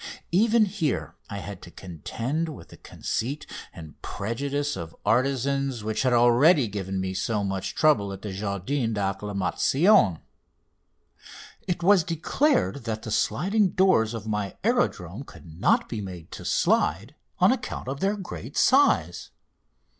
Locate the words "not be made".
15.45-16.31